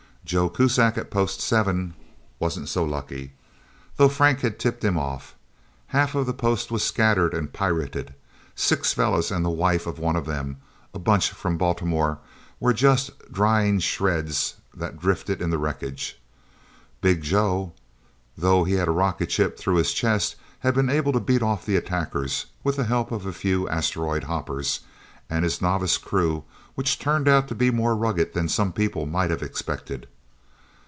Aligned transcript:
Joe 0.23 0.49
Kuzak, 0.49 0.97
at 0.97 1.11
Post 1.11 1.41
Seven, 1.41 1.93
wasn't 2.39 2.69
so 2.69 2.85
lucky, 2.85 3.33
though 3.97 4.07
Frank 4.07 4.39
had 4.39 4.59
tipped 4.59 4.81
him 4.81 4.97
off. 4.97 5.35
Half 5.87 6.15
of 6.15 6.25
the 6.25 6.33
post 6.33 6.71
was 6.71 6.83
scattered 6.83 7.33
and 7.33 7.51
pirated. 7.51 8.13
Six 8.55 8.93
fellas 8.93 9.29
and 9.29 9.43
the 9.43 9.49
wife 9.49 9.85
of 9.87 9.99
one 9.99 10.15
of 10.15 10.25
them 10.25 10.57
a 10.93 10.99
Bunch 10.99 11.31
from 11.31 11.57
Baltimore 11.57 12.19
were 12.61 12.71
just 12.71 13.09
drying 13.29 13.79
shreds 13.79 14.55
that 14.73 14.97
drifted 14.99 15.41
in 15.41 15.49
the 15.49 15.57
wreckage. 15.57 16.17
Big 17.01 17.21
Joe, 17.21 17.73
though 18.37 18.63
he 18.63 18.75
had 18.75 18.87
a 18.87 18.91
rocket 18.91 19.25
chip 19.27 19.59
through 19.59 19.75
his 19.75 19.91
chest, 19.91 20.37
had 20.59 20.73
been 20.73 20.89
able 20.89 21.11
to 21.11 21.19
beat 21.19 21.41
off 21.43 21.65
the 21.65 21.75
attackers, 21.75 22.45
with 22.63 22.77
the 22.77 22.85
help 22.85 23.11
of 23.11 23.25
a 23.25 23.33
few 23.33 23.67
asteroid 23.67 24.25
hoppers 24.25 24.79
and 25.29 25.43
his 25.43 25.61
novice 25.61 25.97
crew 25.97 26.45
which 26.75 26.97
turned 26.99 27.27
out 27.27 27.49
to 27.49 27.55
be 27.55 27.69
more 27.69 27.95
rugged 27.97 28.33
than 28.33 28.47
some 28.47 28.71
people 28.71 29.05
might 29.05 29.29
have 29.29 29.43
expected. 29.43 30.07